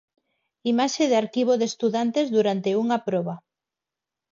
[0.71, 3.35] Imaxe de arquivo de estudantes durante unha proba.